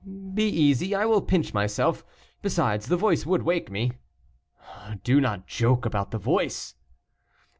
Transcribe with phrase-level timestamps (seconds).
[0.33, 2.03] "Be easy; I will pinch myself.
[2.41, 3.91] Besides, the voice would wake me."
[5.03, 6.73] "Do not joke about the voice."